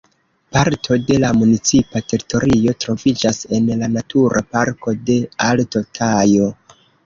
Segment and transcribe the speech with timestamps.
[0.55, 5.21] Parto de la municipa teritorio troviĝas en la Natura Parko de
[5.53, 6.53] Alto Tajo.